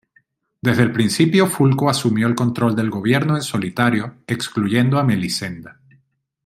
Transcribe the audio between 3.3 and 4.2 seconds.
en solitario,